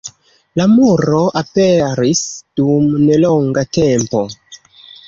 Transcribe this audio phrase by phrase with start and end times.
[0.59, 2.25] La muro aperis
[2.63, 4.27] dum nelonga tempo.